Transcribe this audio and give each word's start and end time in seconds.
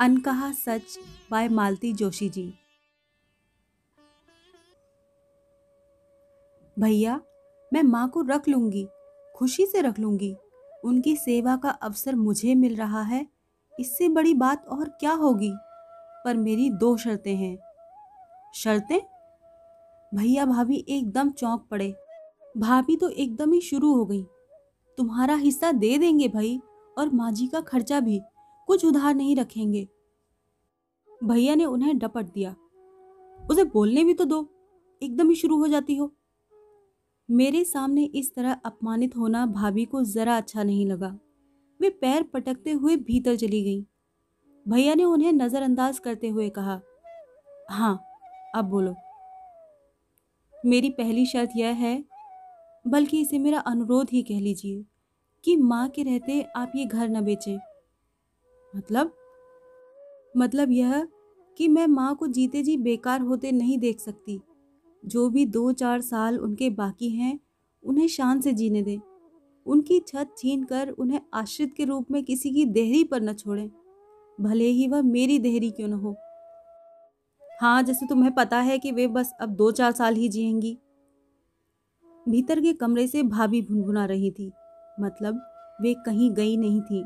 अनकहा 0.00 0.52
सच 0.52 0.98
bye 1.30 1.48
मालती 1.48 1.92
जोशी 1.92 2.28
जी। 2.28 2.54
भैया, 6.78 7.20
मैं 7.72 7.82
माँ 7.82 8.08
को 8.08 8.22
रख 8.22 8.48
लूँगी, 8.48 8.88
खुशी 9.36 9.66
से 9.66 9.80
रख 9.80 9.98
लूँगी। 9.98 10.36
उनकी 10.84 11.16
सेवा 11.16 11.56
का 11.56 11.70
अवसर 11.70 12.14
मुझे 12.14 12.54
मिल 12.54 12.76
रहा 12.76 13.02
है। 13.02 13.26
इससे 13.80 14.08
बड़ी 14.08 14.34
बात 14.34 14.66
और 14.66 14.88
क्या 14.88 15.12
होगी? 15.12 15.52
पर 16.24 16.36
मेरी 16.36 16.70
दो 16.70 16.96
शर्तें 16.96 17.36
हैं। 17.36 17.58
शर्तें? 18.54 19.00
भैया, 20.14 20.46
भाभी 20.46 20.86
एकदम 20.88 21.30
चौंक 21.30 21.68
पड़े। 21.70 21.94
भाभी 22.56 22.96
तो 22.96 23.08
एकदम 23.08 23.52
ही 23.52 23.60
शुरू 23.60 23.94
हो 23.94 24.06
गई। 24.06 24.22
तुम्हारा 24.98 25.34
हिस्सा 25.34 25.72
दे 25.72 25.98
देंगे 25.98 26.28
भाई, 26.28 26.60
और 26.98 27.10
माँ 27.10 27.32
जी 27.32 27.46
का 27.46 27.60
खर्चा 27.60 28.00
भी। 28.00 28.20
कुछ 28.68 28.84
उधार 28.84 29.14
नहीं 29.14 29.36
रखेंगे। 29.36 29.88
भैया 31.24 31.54
ने 31.54 31.64
उन्हें 31.64 31.98
डपट 31.98 32.24
दिया। 32.24 32.54
उसे 33.40 33.64
बोलने 33.64 34.04
भी 34.04 34.14
तो 34.14 34.24
दो, 34.24 34.48
एकदम 35.02 35.28
ही 35.28 35.34
शुरू 35.36 35.58
हो 35.58 35.66
जाती 35.66 35.96
हो। 35.96 36.12
मेरे 37.30 37.64
सामने 37.64 38.04
इस 38.04 38.34
तरह 38.34 38.52
अपमानित 38.64 39.16
होना 39.16 39.46
भाभी 39.46 39.84
को 39.84 40.02
जरा 40.04 40.36
अच्छा 40.36 40.62
नहीं 40.62 40.86
लगा। 40.86 41.18
वे 41.80 41.90
पैर 41.90 42.22
पटकते 42.22 42.72
हुए 42.72 42.96
भीतर 42.96 43.36
चली 43.36 43.62
गई। 43.62 43.86
भैया 44.66 44.94
ने 44.94 45.04
उन्हें 45.04 45.32
नज़रअंदाज 45.32 45.98
करते 45.98 46.28
हुए 46.28 46.48
कहा 46.48 46.80
हाँ 47.70 47.98
अब 48.54 48.64
बोलो। 48.64 48.94
मेरी 50.66 50.90
पहली 50.90 51.26
शर्त 51.26 51.50
यह 51.56 51.74
है, 51.74 52.04
बल्कि 52.84 53.20
इसे 53.20 53.38
मेरा 53.38 53.58
अनुरोध 53.58 54.10
ही 54.12 54.22
कह 54.22 54.40
लीजिए, 54.40 54.84
कि 55.44 55.56
माँ 55.56 55.88
के 55.88 56.02
रहते 56.02 56.42
आप 56.56 56.72
ये 56.76 56.84
घर 56.84 57.08
न 57.08 57.24
बेचें। 57.24 57.58
मतलब? 58.76 59.12
मतलब 60.36 60.70
यह 60.70 61.08
कि 61.58 61.68
मैं 61.68 61.86
माँ 61.86 62.16
को 62.16 62.26
जीते 62.26 62.62
जी 62.62 62.76
बेकार 62.76 63.20
होते 63.20 63.52
नहीं 63.52 63.78
देख 63.78 64.00
सकती। 64.00 64.40
जो 65.04 65.30
भी 65.30 65.46
दो 65.46 65.72
चार 65.72 66.00
साल 66.00 66.38
उनके 66.38 66.70
बाकी 66.70 67.10
हैं, 67.10 67.40
उन्हें 67.84 68.08
शान 68.08 68.40
से 68.40 68.52
जीने 68.52 68.82
दें। 68.82 68.98
उनकी 69.66 70.00
छत 70.00 70.34
छीन 70.38 70.64
कर 70.64 70.88
उन्हें 70.88 71.20
आश्रित 71.34 71.74
के 71.76 71.84
रूप 71.84 72.10
में 72.10 72.24
किसी 72.24 72.50
की 72.50 72.64
देहरी 72.64 73.04
पर 73.04 73.20
न 73.22 73.32
छोड़ें। 73.32 73.70
भले 74.40 74.64
ही 74.64 74.88
वह 74.88 75.02
मेरी 75.02 75.38
देहरी 75.38 75.70
क्यों 75.70 75.88
न 75.88 75.92
हो। 75.92 76.16
हाँ 77.60 77.82
जैसे 77.82 78.06
तुम्हें 78.06 78.34
पता 78.34 78.60
है 78.60 78.78
कि 78.78 78.92
वे 78.92 79.06
बस 79.06 79.32
अब 79.40 79.48
दो 79.48 79.70
चार 79.70 79.92
साल 79.92 80.14
ही 80.14 80.28
जिएँगी। 80.28 80.78
भीतर 82.28 82.60
के 82.60 82.72
कमरे 82.72 83.06
से 83.06 83.22
भाभी 83.22 83.62
भुनभुना 83.62 84.04
रही 84.04 84.30
थी। 84.30 84.52
मतलब 85.00 85.40
वे 85.80 85.94
कहीं 85.94 86.30
गई 86.30 86.56
नहीं 86.56 86.80
थी। 86.80 87.04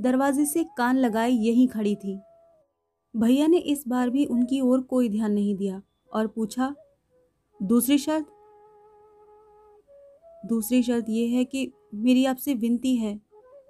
दरवाजे 0.00 0.44
से 0.46 0.64
कान 0.78 0.96
लगाए 0.96 1.30
यहीं 1.30 1.66
खड़ी 1.68 1.94
थी। 1.96 2.18
भैया 3.14 3.46
ने 3.46 3.58
इस 3.58 3.84
बार 3.88 4.10
भी 4.10 4.24
उनकी 4.24 4.60
ओर 4.60 4.80
कोई 4.80 5.08
ध्यान 5.08 5.32
नहीं 5.32 5.54
दिया 5.56 5.82
और 6.12 6.26
पूछा, 6.26 6.74
दूसरी 7.60 7.98
शर्त? 7.98 8.26
दूसरी 10.46 10.82
शर्त 10.82 11.06
यह 11.08 11.36
है 11.36 11.44
कि 11.44 11.70
मेरी 11.94 12.24
आपसे 12.24 12.54
विनती 12.54 12.96
है 12.96 13.20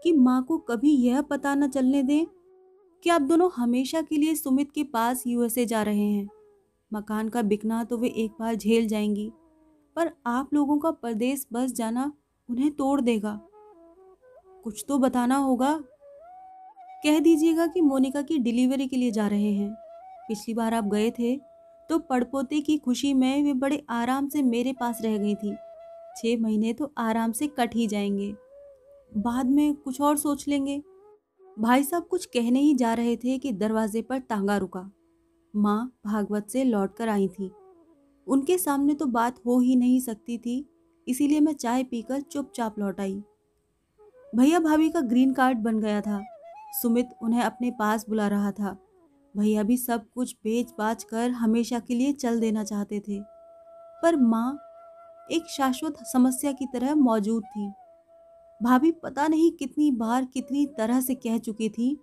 कि 0.04 0.12
माँ 0.12 0.42
को 0.44 0.58
कभी 0.58 0.90
यह 0.90 1.20
पता 1.22 1.54
न 1.54 1.68
चलने 1.68 2.02
दें 2.02 2.26
कि 3.04 3.10
आप 3.10 3.22
दोनों 3.22 3.50
हमेशा 3.56 4.02
के 4.02 4.16
लिए 4.16 4.34
सुमित 4.34 4.70
के 4.72 4.84
पास 4.84 5.26
यूएसए 5.26 5.64
जा 5.66 5.82
रहे 5.82 6.10
हैं। 6.10 6.28
मकान 6.92 7.28
का 7.28 7.42
बिकना 7.42 7.82
तो 7.84 7.96
वे 7.98 8.08
एक 8.08 8.30
बार 8.40 8.54
झेल 8.54 8.88
जाएँगी, 8.88 9.30
पर 9.96 10.10
आप 10.26 10.54
लोगों 10.54 10.78
का 10.78 10.90
परदेश 10.90 11.46
बस 11.52 11.72
जाना 11.72 12.12
उन्हें 12.48 12.70
तोड़ 12.70 13.00
देगा। 13.00 13.40
कुछ 14.64 14.84
तो 14.88 14.98
बताना 14.98 15.36
होगा 15.36 15.72
कह 17.04 17.18
दीजिएगा 17.20 17.66
कि 17.66 17.80
मोनिका 17.80 18.20
की 18.22 18.38
डिलीवरी 18.38 18.86
के 18.88 18.96
लिए 18.96 19.10
जा 19.10 19.26
रहे 19.28 19.52
हैं। 19.52 19.72
पिछली 20.28 20.54
बार 20.54 20.74
आप 20.74 20.84
गए 20.84 21.10
थे 21.10 21.36
तो 21.90 21.98
पड़पोते 22.00 22.60
की 22.60 22.76
खुशी 22.78 23.12
में 23.14 23.42
वे 23.44 23.52
बड़े 23.54 23.82
आराम 23.90 24.28
से 24.28 24.42
मेरे 24.42 24.72
पास 24.72 25.00
रह 25.02 25.16
गई 25.18 25.34
थी। 25.34 25.54
छः 26.16 26.40
महीने 26.42 26.72
तो 26.72 26.92
आराम 26.98 27.32
से 27.32 27.46
कट 27.48 27.74
ही 27.74 27.86
जाएँगे। 27.86 28.32
बाद 29.12 29.50
में 29.50 29.74
कुछ 29.74 30.00
और 30.00 30.16
सोच 30.16 30.48
लेंगे। 30.48 30.82
भाई 31.58 31.84
साहब 31.84 32.06
कुछ 32.06 32.26
कहने 32.26 32.60
ही 32.60 32.74
जा 32.74 32.94
रहे 32.94 33.16
थे 33.16 33.38
कि 33.38 33.52
दरवाजे 33.52 34.02
पर 34.02 34.18
तांगा 34.20 34.56
रुका। 34.56 34.90
माँ 35.54 35.92
भागवत 36.06 36.48
से 36.48 36.64
लौट 36.64 36.96
कर 36.96 37.08
आई 37.08 37.28
थी। 37.28 37.50
उनके 38.26 38.58
सामने 38.58 38.94
तो 38.94 39.06
बात 39.06 39.38
हो 39.46 39.60
ही 39.60 39.76
नहीं 39.76 40.00
सकती 40.00 40.38
थी, 40.38 40.64
इसीलिए 41.06 41.40
मैं 41.40 41.52
चाय 41.52 41.82
पीकर 41.82 42.20
चुपचाप 42.20 42.78
लौट 42.78 43.00
आई। 43.00 43.22
भैया 44.36 44.58
भाभी 44.58 44.88
का 44.90 45.00
ग्रीन 45.00 45.32
कार्ड 45.32 45.58
बन 45.58 45.78
गया 45.78 46.00
था। 46.00 46.22
सुमित 46.82 47.08
उन्हें 47.22 47.42
अपने 47.42 47.70
पास 47.70 48.06
बुला 48.08 48.28
रहा 48.28 48.50
था। 48.52 48.76
भैया 49.36 49.62
भी 49.62 49.76
सब 49.76 50.06
कुछ 50.14 50.34
बेच 50.44 50.70
बाच 50.78 51.04
कर 51.04 51.30
हमेशा 51.30 51.78
के 51.78 51.94
लिए 51.94 52.12
चल 52.12 52.40
देना 52.40 52.64
चाहते 52.64 53.00
थे। 53.00 53.20
पर 54.02 54.16
माँ 54.16 54.58
एक 55.32 55.46
शाश्वत 55.50 55.98
समस्या 56.12 56.52
की 56.52 56.66
तरह 56.66 56.94
मौजूद 56.94 57.44
थी। 57.44 57.72
भाभी 58.62 58.92
पता 58.92 59.28
नहीं 59.28 59.50
कितनी 59.52 59.90
बार 59.90 60.24
कितनी 60.24 60.66
तरह 60.66 61.00
से 61.00 61.14
कह 61.14 61.38
चुकी 61.38 61.68
थी 61.68 61.98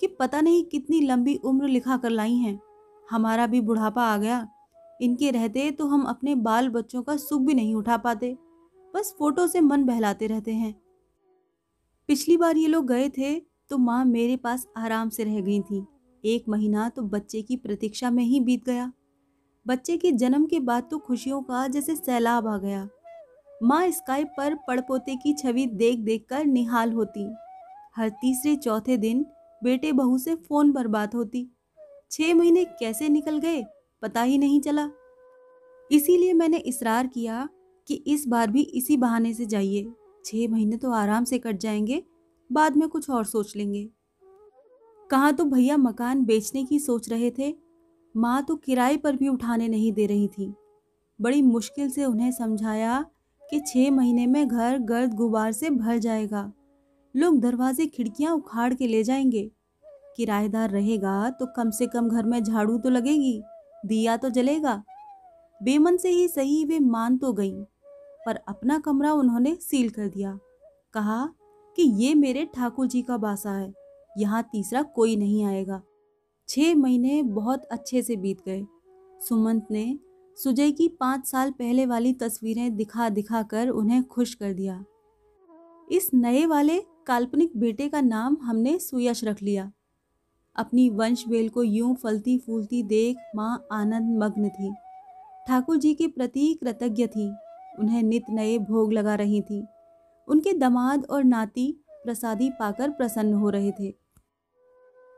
कि 0.00 0.06
पता 0.06 0.40
नहीं 0.40 0.64
कितनी 0.64 1.00
लंबी 1.00 1.34
उम्र 1.34 1.68
लिखा 1.68 1.96
कर 1.96 2.10
लाई 2.10 2.34
हैं। 2.34 2.58
हमारा 3.10 3.46
भी 3.46 3.60
बुढ़ापा 3.60 4.02
आ 4.02 4.16
गया। 4.16 4.46
इनके 5.00 5.30
रहते 5.30 5.70
तो 5.70 5.86
हम 5.86 6.02
अपने 6.02 6.34
बाल 6.34 6.68
बच्चों 6.68 7.02
का 7.02 7.16
सुख 7.16 7.42
भी 7.42 7.54
नहीं 7.54 7.74
उठा 7.74 7.96
पाते। 7.96 8.36
बस 8.94 9.14
फ़ोटो 9.18 9.46
से 9.46 9.60
मन 9.60 9.84
बहलाते 9.84 10.26
रहते 10.26 10.52
हैं। 10.52 10.74
पिछली 12.08 12.36
बार 12.36 12.56
ये 12.56 12.66
लोग 12.66 12.86
गए 12.86 13.08
थे 13.08 13.34
तो 13.70 13.78
माँ 13.78 14.04
मेरे 14.04 14.36
पास 14.36 14.66
आराम 14.76 15.08
से 15.08 15.24
रह 15.24 15.40
गई 15.40 15.60
थी। 15.60 15.86
एक 16.24 16.44
महीना 16.48 16.88
तो 16.88 17.02
बच्चे 17.02 17.42
की 17.42 17.56
प्रतीक्षा 17.56 18.10
में 18.10 18.24
ही 18.24 18.40
बीत 18.40 18.64
गया। 18.64 18.92
बच्चे 19.66 19.96
के 19.96 20.12
जन्म 20.12 20.46
के 20.46 20.60
बाद 20.60 20.88
तो 20.90 20.98
खुशियों 20.98 21.42
का 21.42 21.66
जैसे 21.68 21.96
सैलाब 21.96 22.46
आ 22.46 22.56
गया। 22.58 22.88
माँ 23.62 23.90
स्काइप 23.90 24.28
पर 24.36 24.54
पड़पोते 24.54 25.16
की 25.16 25.32
छवि 25.32 25.66
देख 25.66 25.98
देख 25.98 26.26
कर 26.30 26.44
निहाल 26.44 26.92
होती। 26.92 27.28
हर 27.96 28.08
तीसरे 28.08 28.56
चौथे 28.56 28.96
दिन 28.96 29.26
बेटे 29.64 29.92
बहू 29.92 30.18
से 30.18 30.34
फ़ोन 30.34 30.72
पर 30.72 30.86
बात 30.86 31.14
होती। 31.14 31.48
छः 32.10 32.34
महीने 32.34 32.64
कैसे 32.64 33.08
निकल 33.08 33.38
गए, 33.38 33.64
पता 34.02 34.22
ही 34.22 34.38
नहीं 34.38 34.60
चला। 34.60 34.90
इसीलिए 35.90 36.32
मैंने 36.32 36.56
इसरार 36.56 37.06
किया 37.06 37.48
कि 37.88 37.94
इस 37.94 38.26
बार 38.28 38.50
भी 38.50 38.62
इसी 38.62 38.96
बहाने 38.96 39.34
से 39.34 39.46
जाइए। 39.46 39.92
छः 40.24 40.48
महीने 40.48 40.76
तो 40.76 40.92
आराम 40.92 41.24
से 41.24 41.38
कट 41.38 41.56
जाएँगे 41.56 42.02
बाद 42.50 42.76
में 42.76 42.88
कुछ 42.88 43.10
और 43.10 43.24
सोच 43.24 43.56
लेंगे। 43.56 43.88
कहाँ 45.10 45.32
तो 45.32 45.44
भैया 45.44 45.76
मकान 45.76 46.24
बेचने 46.24 46.64
की 46.64 46.78
सोच 46.78 47.08
रहे 47.08 47.30
थे, 47.30 47.54
माँ 48.14 48.42
तो 48.44 48.56
किराए 48.56 48.96
पर 48.96 49.16
भी 49.16 49.28
उठाने 49.28 49.68
नहीं 49.68 49.92
दे 49.92 50.06
रही 50.06 50.28
थी। 50.28 50.52
बड़ी 51.20 51.42
मुश्किल 51.42 51.90
से 51.90 52.04
उन्हें 52.04 52.30
समझाया 52.32 53.04
कि 53.42 53.60
छः 53.60 53.90
महीने 53.90 54.26
में 54.26 54.48
घर 54.48 54.78
गर्द 54.78 55.14
गुबार 55.14 55.52
से 55.52 55.70
भर 55.70 55.98
जाएगा। 55.98 56.52
लोग 57.14 57.40
दरवाजे 57.40 57.86
खिड़कियाँ 57.86 58.34
उखाड़ 58.34 58.72
के 58.74 58.86
ले 58.86 59.02
जाएँगे। 59.02 59.50
किराएदार 60.16 60.70
रहेगा 60.70 61.30
तो 61.30 61.46
कम 61.46 61.70
से 61.70 61.86
कम 61.86 62.08
घर 62.08 62.24
में 62.24 62.42
झाड़ू 62.44 62.78
तो 62.78 62.90
लगेगी, 62.90 63.40
दिया 63.86 64.16
तो 64.16 64.30
जलेगा। 64.30 64.82
बेमन 65.60 65.96
से 65.96 66.08
ही 66.08 66.28
सही 66.28 66.64
वे 66.64 66.78
मान 66.78 67.16
तो 67.18 67.32
गई, 67.32 67.62
पर 68.26 68.36
अपना 68.48 68.78
कमरा 68.78 69.12
उन्होंने 69.12 69.56
सील 69.60 69.90
कर 69.90 70.08
दिया। 70.08 70.38
कहा 70.94 71.28
कि 71.78 71.84
ये 71.84 72.14
मेरे 72.14 72.44
ठाकुर 72.44 72.86
जी 72.86 73.02
का 73.02 73.16
बासा 73.16 73.52
है। 73.52 73.72
यहाँ 74.18 74.42
तीसरा 74.52 74.82
कोई 74.82 75.16
नहीं 75.16 75.44
आएगा। 75.44 75.82
छः 76.48 76.74
महीने 76.74 77.22
बहुत 77.22 77.64
अच्छे 77.64 78.02
से 78.02 78.16
बीत 78.16 78.38
गए। 78.46 78.66
सुमंत 79.20 79.66
ने 79.70 79.98
सुजय 80.36 80.70
की 80.70 80.88
पाँच 80.88 81.26
साल 81.26 81.50
पहले 81.50 81.86
वाली 81.86 82.12
तस्वीरें 82.12 82.76
दिखा 82.76 83.08
दिखा 83.08 83.42
कर 83.42 83.68
उन्हें 83.68 84.02
खुश 84.04 84.34
कर 84.34 84.52
दिया। 84.52 84.84
इस 85.90 86.10
नए 86.14 86.46
वाले 86.46 86.80
काल्पनिक 87.06 87.56
बेटे 87.56 87.88
का 87.88 88.00
नाम 88.00 88.36
हमने 88.42 88.78
सुयश 88.78 89.24
रख 89.24 89.42
लिया। 89.42 89.72
अपनी 90.56 90.90
वंश 90.90 91.24
बेल 91.28 91.48
को 91.48 91.62
यूँ 91.62 91.94
फलती 91.94 92.38
फूलती 92.38 92.82
देख 92.82 93.16
माँ 93.36 93.66
आनंद 93.72 94.18
मग्न 94.18 94.48
थी। 94.48 94.74
ठाकुर 95.48 95.76
जी 95.76 95.94
के 95.94 96.06
प्रति 96.06 96.58
कृतज्ञ 96.64 97.06
थी। 97.06 97.32
उन्हें 97.78 98.02
नित 98.02 98.24
नए 98.30 98.58
भोग 98.58 98.92
लगा 98.92 99.14
रही 99.14 99.42
थी। 99.42 99.66
उनके 100.28 100.52
दमाद 100.52 101.06
और 101.06 101.24
नाती 101.24 101.72
प्रसादी 102.04 102.50
पाकर 102.50 102.90
प्रसन्न 102.90 103.32
हो 103.32 103.50
रहे 103.50 103.70
थे। 103.72 103.90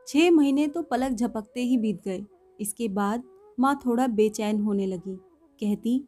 छह 0.08 0.30
महीने 0.30 0.66
तो 0.68 0.82
पलक 0.82 1.12
झपकते 1.12 1.60
ही 1.60 1.76
बीत 1.78 2.00
गए। 2.04 2.24
इसके 2.58 2.88
बाद 2.88 3.22
माँ 3.58 3.74
थोड़ा 3.86 4.06
बेचैन 4.06 4.60
होने 4.60 4.86
लगी। 4.86 5.16
कहती, 5.60 5.98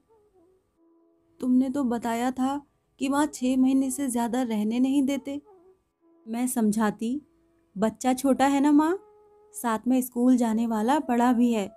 तुमने 1.40 1.68
तो 1.70 1.84
बताया 1.84 2.30
था 2.30 2.60
कि 3.00 3.08
माँ 3.08 3.26
छः 3.26 3.56
महीने 3.56 3.90
से 3.90 4.08
ज़्यादा 4.08 4.42
रहने 4.42 4.78
नहीं 4.80 5.02
देते। 5.02 5.40
मैं 6.26 6.46
समझाती, 6.46 7.20
बच्चा 7.76 8.12
छोटा 8.14 8.46
है 8.46 8.60
ना 8.60 8.72
माँ? 8.72 8.96
साथ 9.54 9.86
में 9.86 10.00
स्कूल 10.02 10.36
जाने 10.36 10.66
वाला 10.66 10.98
बड़ा 10.98 11.32
भी 11.32 11.52
है। 11.52 11.70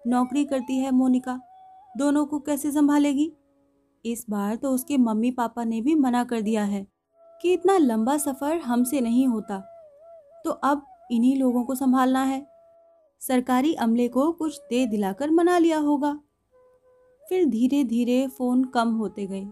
नौकरी 0.00 0.44
करती 0.44 0.78
है 0.78 0.90
मोनिका। 0.90 1.38
दोनों 1.94 2.24
को 2.26 2.38
कैसे 2.38 2.70
संभालेगी? 2.72 3.32
इस 4.06 4.26
बार 4.30 4.56
तो 4.56 4.70
उसके 4.70 4.96
मम्मी 4.96 5.30
पापा 5.30 5.64
ने 5.64 5.80
भी 5.80 5.94
मना 5.94 6.24
कर 6.24 6.40
दिया 6.40 6.64
है 6.64 6.86
कि 7.42 7.52
इतना 7.52 7.76
लंबा 7.78 8.16
सफ़र 8.16 8.58
हमसे 8.58 9.00
नहीं 9.00 9.26
होता। 9.26 9.58
तो 10.44 10.50
अब 10.50 10.86
इन्हीं 11.10 11.36
लोगों 11.36 11.64
को 11.64 11.74
संभालना 11.74 12.22
है। 12.22 12.46
सरकारी 13.20 13.74
अमले 13.74 14.08
को 14.08 14.32
कुछ 14.32 14.58
दे 14.70 14.86
दिलाकर 14.86 15.30
मना 15.30 15.58
लिया 15.58 15.78
होगा। 15.78 16.20
फिर 17.28 17.46
धीरे 17.46 17.84
धीरे 17.84 18.26
फ़ोन 18.26 18.64
कम 18.64 18.88
होते 18.88 19.26
गए। 19.26 19.46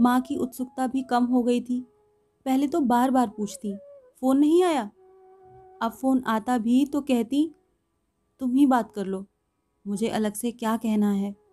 माँ 0.00 0.20
की 0.20 0.36
उत्सुकता 0.36 0.86
भी 0.86 1.02
कम 1.02 1.24
हो 1.24 1.42
गई 1.42 1.60
थी। 1.60 1.80
पहले 2.46 2.66
तो 2.66 2.80
बार 2.80 3.10
बार 3.10 3.28
पूछती, 3.28 3.76
फ़ोन 4.20 4.38
नहीं 4.38 4.64
आया? 4.64 4.90
अब 5.82 5.92
फ़ोन 5.92 6.22
आता 6.26 6.58
भी 6.58 6.86
तो 6.86 7.00
कहती, 7.00 7.54
तुम 8.40 8.54
ही 8.54 8.66
बात 8.66 8.92
कर 8.92 9.06
लो। 9.06 9.26
मुझे 9.86 10.08
अलग 10.08 10.34
से 10.34 10.52
क्या 10.52 10.76
कहना 10.76 11.12
है? 11.12 11.47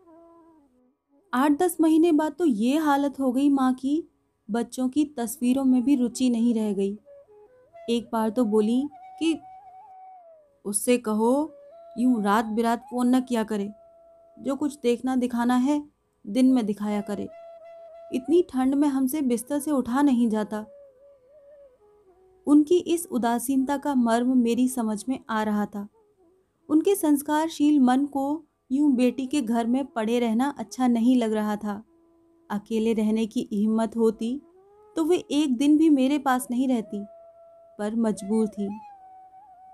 आठ 1.36 1.52
दस 1.52 1.78
महीने 1.82 2.12
बाद 2.12 2.34
तो 2.40 2.46
ये 2.46 2.78
हालत 2.78 3.20
हो 3.20 3.32
गई 3.32 3.50
माँ 3.50 3.74
की, 3.74 4.10
बच्चों 4.52 4.90
की 4.90 5.06
तस्वीरों 5.06 5.64
में 5.64 5.84
भी 5.84 5.96
रुचि 5.96 6.30
नहीं 6.30 6.56
रह 6.56 6.74
गई। 6.74 7.00
एक 7.90 8.10
बार 8.14 8.30
तो 8.30 8.46
बोली 8.46 8.90
कि, 9.20 9.40
उससे 10.66 10.98
कहो, 10.98 11.54
यूँ 11.98 12.24
रात 12.24 12.46
बिरात 12.46 12.80
फ़ोन 12.80 13.16
न 13.16 13.22
किया 13.22 13.44
करे। 13.44 13.72
जो 14.40 14.56
कुछ 14.56 14.80
देखना 14.84 15.16
दिखाना 15.16 15.56
है, 15.56 15.90
दिन 16.28 16.54
में 16.54 16.66
दिखाया 16.66 17.02
करे। 17.02 17.28
इतनी 18.14 18.42
ठंड 18.42 18.76
में 18.76 18.88
हमसे 18.88 19.22
बिस्तर 19.22 19.60
से 19.60 19.72
उठा 19.72 20.02
नहीं 20.02 20.30
जाता। 20.30 20.66
उनकी 22.48 22.78
इस 22.78 23.08
उदासीनता 23.12 23.78
का 23.78 23.96
मर्म 23.96 24.38
मेरी 24.38 24.68
समझ 24.68 25.06
में 25.10 25.20
आ 25.30 25.44
रहा 25.44 25.66
था। 25.66 25.88
उनके 26.70 26.96
संस्कारशील 26.96 27.80
मन 27.80 28.06
को 28.06 28.44
यूँ 28.72 28.92
बेटी 28.96 29.26
के 29.28 29.42
घर 29.42 29.68
में 29.68 29.86
पड़े 29.86 30.20
रहना 30.20 30.54
अच्छा 30.60 30.88
नहीं 30.88 31.16
लग 31.18 31.34
रहा 31.34 31.56
था। 31.56 31.84
अकेले 32.50 32.94
रहने 32.94 33.26
की 33.28 33.48
हिम्मत 33.54 33.96
होती 33.98 34.40
तो 34.96 35.04
वे 35.04 35.18
एक 35.18 35.56
दिन 35.58 35.78
भी 35.78 35.90
मेरे 35.90 36.18
पास 36.20 36.48
नहीं 36.52 36.68
रहती, 36.68 37.04
पर 37.80 37.96
मजबूर 37.96 38.48
थी। 38.48 38.68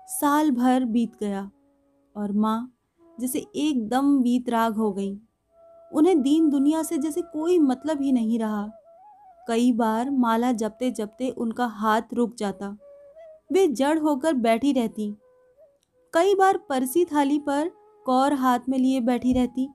साल 0.08 0.50
भर 0.50 0.84
बीत 0.84 1.12
गया, 1.20 1.50
और 2.16 2.32
माँ, 2.32 2.72
जैसे 3.18 3.44
एकदम 3.56 4.16
वीतराग 4.18 4.76
हो 4.76 4.92
गई, 4.92 5.16
उन्हें 5.92 6.20
दीन 6.22 6.48
दुनिया 6.50 6.82
से 6.82 6.98
जैसे 6.98 7.22
कोई 7.22 7.58
मतलब 7.58 8.02
ही 8.02 8.12
नहीं 8.12 8.38
रहा। 8.38 8.66
कई 9.48 9.70
बार 9.72 10.10
माला 10.10 10.52
जपते 10.52 10.90
जपते 10.90 11.28
उनका 11.30 11.66
हाथ 11.66 12.14
रुक 12.14 12.34
जाता, 12.36 12.76
वे 13.52 13.66
जड़ 13.68 13.98
होकर 13.98 14.34
बैठी 14.34 14.72
रहती। 14.72 15.14
कई 16.14 16.34
बार 16.34 16.58
परसी 16.68 17.04
थाली 17.04 17.38
पर 17.38 17.70
कौर 18.06 18.32
हाथ 18.32 18.58
में 18.68 18.78
लिए 18.78 19.00
बैठी 19.00 19.32
रहती। 19.32 19.68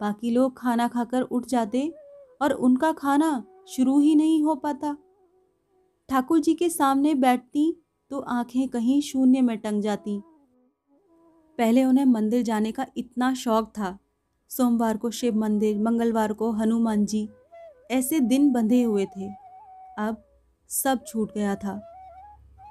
बाकी 0.00 0.30
लोग 0.30 0.58
खाना 0.58 0.88
खाकर 0.88 1.22
उठ 1.22 1.46
जाते 1.46 1.94
और 2.42 2.52
उनका 2.52 2.92
खाना 2.92 3.44
शुरू 3.68 4.00
ही 4.00 4.14
नहीं 4.14 4.42
हो 4.44 4.54
पाता। 4.54 4.96
ठाकुर 6.08 6.40
जी 6.40 6.54
के 6.54 6.68
सामने 6.68 7.14
बैठती 7.14 7.82
तो 8.10 8.20
आँखें 8.20 8.68
कहीं 8.68 9.00
शून्य 9.00 9.40
में 9.40 9.58
टंग 9.58 9.82
जाती। 9.82 10.22
पहले 11.58 11.84
उन्हें 11.84 12.04
मंदिर 12.04 12.42
जाने 12.42 12.72
का 12.72 12.86
इतना 12.96 13.34
शौक 13.34 13.68
था। 13.68 13.98
सोमवार 14.48 14.96
को 14.96 15.10
शिव 15.10 15.36
मंदिर, 15.36 15.78
मंगलवार 15.78 16.32
को 16.32 16.50
हनुमान 16.52 17.06
जी, 17.06 17.28
ऐसे 17.90 18.20
दिन 18.20 18.52
बंधे 18.52 18.82
हुए 18.82 19.06
थे। 19.06 19.28
अब 19.98 20.24
सब 20.68 21.04
छूट 21.06 21.34
गया 21.34 21.54
था। 21.54 21.80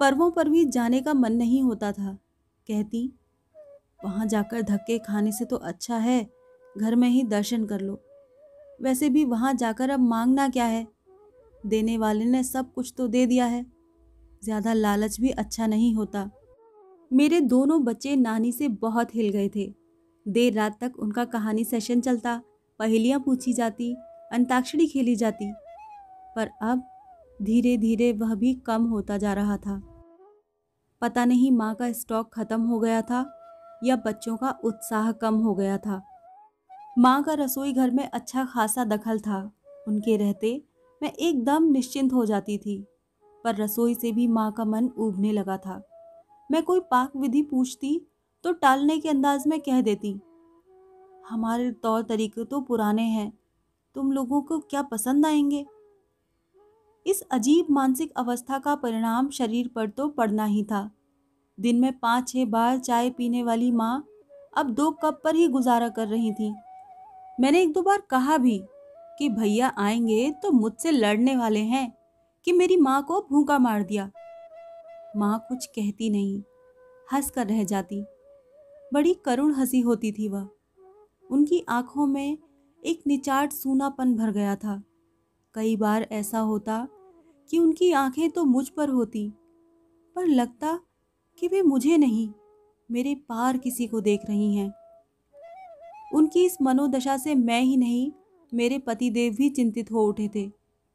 पर्वों 0.00 0.30
पर 0.30 0.48
भी 0.48 0.64
जाने 0.64 1.00
का 1.00 1.14
मन 1.14 1.32
नहीं 1.32 1.62
होता 1.62 1.92
था। 1.92 2.18
कहती 2.68 3.12
वहाँ 4.04 4.26
जाकर 4.26 4.62
धक्के 4.62 4.98
खाने 4.98 5.32
से 5.32 5.44
तो 5.44 5.56
अच्छा 5.56 5.96
है। 5.96 6.22
घर 6.78 6.94
में 6.94 7.08
ही 7.08 7.22
दर्शन 7.22 7.66
कर 7.66 7.80
लो। 7.80 8.00
वैसे 8.82 9.08
भी 9.08 9.24
वहाँ 9.24 9.52
जाकर 9.54 9.90
अब 9.90 10.00
मांगना 10.00 10.48
क्या 10.48 10.64
है? 10.64 10.86
देने 11.66 11.98
वाले 11.98 12.24
ने 12.24 12.42
सब 12.44 12.72
कुछ 12.72 12.92
तो 12.98 13.08
दे 13.08 13.26
दिया 13.26 13.46
है। 13.46 13.64
ज़्यादा 14.42 14.72
लालच 14.72 15.20
भी 15.20 15.30
अच्छा 15.30 15.66
नहीं 15.66 15.94
होता। 15.94 16.30
मेरे 17.10 17.40
दोनों 17.40 17.84
बच्चे 17.84 18.16
नानी 18.16 18.52
से 18.52 18.68
बहुत 18.68 19.14
हिल 19.14 19.28
गए 19.28 19.48
थे। 19.48 19.72
देर 20.26 20.54
रात 20.54 20.78
तक 20.80 20.92
उनका 20.98 21.24
कहानी 21.24 21.64
सेशन 21.64 22.00
चलता, 22.00 22.40
पहेलियाँ 22.80 23.20
पूछी 23.20 23.52
जाती, 23.52 23.94
अंताक्षरी 24.32 24.86
खेली 24.86 25.16
जाती। 25.16 25.52
पर 26.36 26.50
अब 26.62 26.82
धीरे 27.42 27.76
धीरे 27.76 28.12
वह 28.12 28.34
भी 28.34 28.54
कम 28.54 28.84
होता 28.84 29.16
जा 29.18 29.32
रहा 29.32 29.56
था। 29.56 29.80
पता 31.02 31.24
नहीं 31.24 31.50
माँ 31.50 31.74
का 31.74 31.92
स्टॉक 31.92 32.30
ख़त्म 32.34 32.60
हो 32.60 32.78
गया 32.80 33.02
था 33.02 33.22
या 33.82 33.96
बच्चों 33.96 34.36
का 34.36 34.50
उत्साह 34.64 35.10
कम 35.12 35.34
हो 35.36 35.54
गया 35.54 35.78
था। 35.78 36.00
माँ 36.98 37.22
का 37.22 37.34
रसोई 37.34 37.72
घर 37.72 37.90
में 37.90 38.04
अच्छा 38.04 38.44
खासा 38.44 38.84
दखल 38.86 39.20
था। 39.20 39.40
उनके 39.88 40.16
रहते 40.16 40.62
मैं 41.00 41.12
एकदम 41.12 41.64
निश्चिंत 41.64 42.12
हो 42.12 42.24
जाती 42.26 42.56
थी, 42.58 42.78
पर 43.44 43.56
रसोई 43.56 43.94
से 43.94 44.12
भी 44.12 44.26
माँ 44.28 44.50
का 44.52 44.64
मन 44.64 44.88
उबने 44.88 45.32
लगा 45.32 45.56
था। 45.56 45.82
मैं 46.50 46.62
कोई 46.62 46.80
पाक 46.80 47.16
विधि 47.16 47.42
पूछती 47.42 48.00
तो 48.44 48.52
टालने 48.52 48.98
के 48.98 49.08
अंदाज 49.08 49.46
में 49.46 49.60
कह 49.60 49.80
देती, 49.80 50.12
हमारे 51.24 51.70
तौर 51.72 52.02
तरीके 52.02 52.44
तो 52.44 52.60
पुराने 52.60 53.02
हैं, 53.02 53.32
तुम 53.94 54.12
लोगों 54.12 54.40
को 54.42 54.58
क्या 54.60 54.82
पसंद 54.82 55.26
आएँगे? 55.26 55.64
इस 57.06 57.20
अजीब 57.32 57.66
मानसिक 57.70 58.12
अवस्था 58.16 58.58
का 58.58 58.74
परिणाम 58.76 59.28
शरीर 59.30 59.68
पर 59.68 59.88
तो 59.88 60.08
पड़ना 60.08 60.44
ही 60.44 60.62
था। 60.64 60.90
दिन 61.62 61.80
में 61.80 61.92
पाँच 61.98 62.28
छः 62.28 62.44
बार 62.44 62.78
चाय 62.78 63.10
पीने 63.10 63.42
वाली 63.42 63.70
माँ 63.72 64.04
अब 64.56 64.70
दो 64.70 64.90
कप 64.90 65.20
पर 65.24 65.34
ही 65.34 65.46
गुजारा 65.48 65.88
कर 65.88 66.08
रही 66.08 66.32
थी। 66.32 66.52
मैंने 67.40 67.60
एक 67.62 67.72
दो 67.72 67.82
बार 67.82 68.02
कहा 68.10 68.36
भी 68.38 68.58
कि, 69.18 69.28
भैया 69.28 69.72
आएँगे 69.78 70.30
तो 70.42 70.50
मुझसे 70.50 70.90
लड़ने 70.90 71.36
वाले 71.36 71.60
हैं 71.60 71.92
कि 72.44 72.52
मेरी 72.52 72.76
माँ 72.76 73.02
को 73.02 73.20
भूखा 73.30 73.58
मार 73.58 73.82
दिया। 73.82 74.10
माँ 75.16 75.38
कुछ 75.48 75.66
कहती 75.66 76.10
नहीं 76.10 76.42
हंस 77.12 77.30
कर 77.30 77.46
रह 77.46 77.64
जाती। 77.64 78.04
बड़ी 78.94 79.14
करुण 79.14 79.52
हँसी 79.54 79.80
होती 79.80 80.12
थी 80.12 80.28
वह। 80.28 80.48
उनकी 81.30 81.64
आँखों 81.68 82.06
में 82.06 82.38
एक 82.82 83.02
निचाट 83.06 83.52
सूनापन 83.52 84.14
भर 84.14 84.30
गया 84.30 84.56
था। 84.56 84.82
कई 85.54 85.76
बार 85.76 86.06
ऐसा 86.12 86.38
होता 86.38 86.86
कि 87.50 87.58
उनकी 87.58 87.92
आँखें 87.92 88.30
तो 88.30 88.44
मुझ 88.44 88.68
पर 88.68 88.88
होती, 88.88 89.28
पर 90.16 90.26
लगता 90.26 90.78
कि 91.38 91.48
वे 91.48 91.62
मुझे 91.62 91.96
नहीं, 91.96 92.28
मेरे 92.90 93.14
पार 93.14 93.56
किसी 93.56 93.86
को 93.86 94.00
देख 94.00 94.20
रही 94.28 94.56
हैं। 94.56 94.72
उनकी 96.14 96.44
इस 96.44 96.58
मनोदशा 96.62 97.16
से 97.16 97.34
मैं 97.34 97.60
ही 97.60 97.76
नहीं, 97.76 98.12
मेरे 98.54 98.78
पतिदेव 98.78 99.34
भी 99.34 99.50
चिंतित 99.50 99.92
हो 99.92 100.06
उठे 100.06 100.28
थे। 100.28 100.48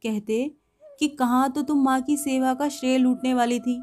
कहते 0.04 0.56
कि 1.00 1.08
कहाँ 1.08 1.52
तो 1.52 1.62
तुम 1.62 1.84
माँ 1.84 2.02
की 2.02 2.18
सेवा 2.18 2.54
का 2.54 2.70
श्रेय 2.70 2.98
लूटने 2.98 3.34
वाली 3.34 3.60
थी। 3.60 3.82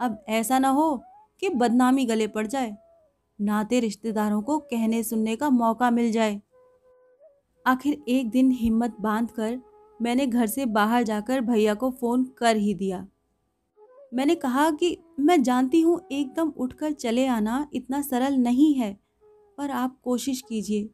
अब 0.00 0.24
ऐसा 0.28 0.58
ना 0.58 0.68
हो 0.68 1.02
कि 1.40 1.48
बदनामी 1.48 2.04
गले 2.04 2.26
पड़ 2.26 2.46
जाए। 2.46 2.76
नाते 3.40 3.80
रिश्तेदारों 3.80 4.42
को 4.42 4.58
कहने 4.58 5.02
सुनने 5.02 5.36
का 5.36 5.50
मौका 5.50 5.90
मिल 5.90 6.12
जाए। 6.12 6.42
आखिर 7.66 8.02
एक 8.08 8.30
दिन 8.30 8.50
हिम्मत 8.50 8.96
बांधकर 9.00 9.60
मैंने 10.02 10.26
घर 10.26 10.46
से 10.46 10.66
बाहर 10.66 11.02
जाकर 11.02 11.40
भैया 11.40 11.74
को 11.74 11.90
फ़ोन 11.90 12.24
कर 12.38 12.56
ही 12.56 12.74
दिया। 12.74 13.06
मैंने 14.12 14.34
कहा 14.34 14.70
कि 14.70 14.96
मैं 15.20 15.42
जानती 15.42 15.80
हूँ 15.80 16.00
एकदम 16.12 16.52
उठकर 16.56 16.92
चले 16.92 17.26
आना 17.26 17.66
इतना 17.74 18.00
सरल 18.02 18.34
नहीं 18.34 18.74
है, 18.74 18.92
पर 19.58 19.70
आप 19.70 19.98
कोशिश 20.04 20.40
कीजिए। 20.40 20.88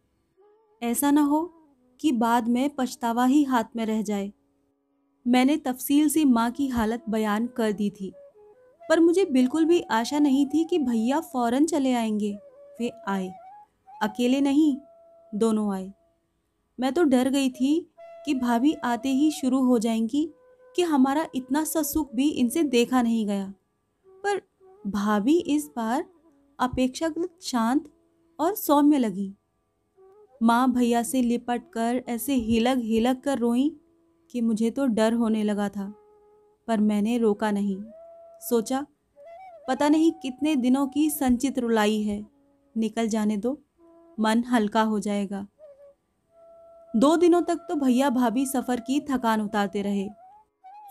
ऐसा 0.83 1.11
ना 1.11 1.23
हो 1.23 1.42
कि 2.00 2.12
बाद 2.12 2.49
में 2.49 2.68
पछतावा 2.71 3.25
ही 3.25 3.42
हाथ 3.44 3.76
में 3.76 3.85
रह 3.87 4.02
जाए। 4.02 4.33
मैंने 5.26 5.56
तफसील 5.56 6.09
से 6.09 6.25
माँ 6.25 6.50
की 6.50 6.68
हालत 6.68 7.04
बयान 7.09 7.47
कर 7.47 7.73
दी 7.73 7.90
थी, 7.90 8.12
पर 8.83 9.00
मुझे 9.00 9.25
बिल्कुल 9.25 9.64
भी 9.64 9.80
आशा 9.80 10.18
नहीं 10.18 10.47
थी 10.47 10.64
कि 10.64 10.78
भैया 10.78 11.21
फ़ौरन 11.21 11.66
चले 11.66 11.92
आएँगे। 11.92 12.33
वे 12.80 12.90
आए। 13.09 13.33
अकेले 14.02 14.40
नहीं, 14.40 14.76
दोनों 15.33 15.73
आए। 15.75 15.92
मैं 16.78 16.92
तो 16.92 17.02
डर 17.02 17.28
गई 17.28 17.50
थी 17.50 17.90
कि 18.26 18.35
भाभी 18.35 18.73
आते 18.85 19.09
ही 19.09 19.30
शुरू 19.30 19.62
हो 19.62 19.78
जाएँगी 19.78 20.28
कि 20.75 20.83
हमारा 20.83 21.26
इतना 21.35 21.64
सा 21.64 21.83
सुख 21.83 22.14
भी 22.14 22.28
इनसे 22.31 22.62
देखा 22.64 23.02
नहीं 23.02 23.26
गया। 23.26 23.52
पर 24.07 24.40
भाभी 24.85 25.38
इस 25.49 25.71
बार 25.76 26.04
अपेक्षाकृत 26.59 27.38
शांत 27.43 27.90
और 28.38 28.54
सौम्य 28.54 28.99
लगी। 28.99 29.33
माँ 30.40 30.73
भैया 30.73 31.02
से 31.02 31.23
लिपट 31.23 31.62
कर 31.73 32.02
ऐसे 32.09 32.35
हिलक 32.35 32.78
हिलक 32.78 33.21
कर 33.21 33.38
रोई 33.38 33.69
कि 34.35 34.40
मुझे 34.40 34.71
तो 34.71 34.87
डर 34.87 35.12
होने 35.12 35.43
लगा 35.43 35.69
था, 35.69 35.93
पर 36.69 36.81
मैंने 36.81 37.16
रोका 37.19 37.50
नहीं। 37.50 37.76
सोचा, 38.43 38.85
पता 39.69 39.88
नहीं 39.88 40.11
कितने 40.12 40.54
दिनों 40.57 40.87
की 40.87 41.09
संचित 41.11 41.59
रुलाई 41.59 42.00
है, 42.02 42.25
निकल 42.75 43.09
जाने 43.09 43.37
दो, 43.37 43.59
मन 44.19 44.43
हल्का 44.45 44.83
हो 44.83 44.99
जाएगा। 45.00 45.47
दो 46.95 47.14
दिनों 47.16 47.43
तक 47.43 47.66
तो 47.69 47.75
भैया 47.76 48.11
भाभी 48.11 48.47
सफ़र 48.47 48.81
की 48.81 49.00
थकान 49.00 49.40
उतारते 49.40 49.83
रहे। 49.83 50.09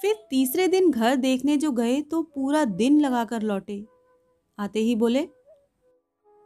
फिर 0.01 0.15
तीसरे 0.29 0.67
दिन 0.67 0.91
घर 0.91 1.15
देखने 1.15 1.57
जो 1.57 1.71
गए 1.71 2.01
तो 2.01 2.21
पूरा 2.23 2.65
दिन 2.65 2.99
लगाकर 3.01 3.41
लौटे। 3.41 3.85
आते 4.59 4.79
ही 4.79 4.95
बोले, 4.95 5.29